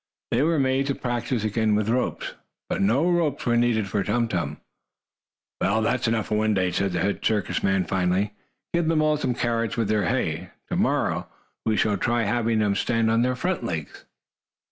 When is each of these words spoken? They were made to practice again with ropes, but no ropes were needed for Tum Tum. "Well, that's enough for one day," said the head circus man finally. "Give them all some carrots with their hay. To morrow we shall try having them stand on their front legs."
They 0.31 0.41
were 0.41 0.57
made 0.57 0.87
to 0.87 0.95
practice 0.95 1.43
again 1.43 1.75
with 1.75 1.87
ropes, 1.87 2.33
but 2.67 2.81
no 2.81 3.07
ropes 3.07 3.45
were 3.45 3.55
needed 3.55 3.87
for 3.87 4.03
Tum 4.03 4.27
Tum. 4.27 4.59
"Well, 5.61 5.83
that's 5.83 6.07
enough 6.07 6.25
for 6.29 6.39
one 6.39 6.55
day," 6.55 6.71
said 6.71 6.93
the 6.93 7.01
head 7.01 7.23
circus 7.23 7.61
man 7.61 7.83
finally. 7.83 8.33
"Give 8.73 8.87
them 8.87 9.03
all 9.03 9.17
some 9.17 9.35
carrots 9.35 9.77
with 9.77 9.89
their 9.89 10.05
hay. 10.05 10.49
To 10.69 10.75
morrow 10.75 11.27
we 11.67 11.77
shall 11.77 11.97
try 11.97 12.23
having 12.23 12.57
them 12.57 12.73
stand 12.75 13.11
on 13.11 13.21
their 13.21 13.35
front 13.35 13.63
legs." 13.63 14.05